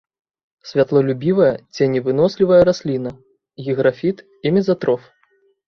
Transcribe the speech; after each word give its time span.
Святлолюбівая, 0.69 1.49
ценевынослівая 1.77 2.59
расліна, 2.71 3.11
гіграфіт 3.67 4.17
і 4.45 4.57
мезатроф. 4.59 5.01